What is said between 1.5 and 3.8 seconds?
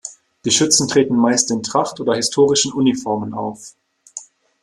in Tracht oder historischen Uniformen auf.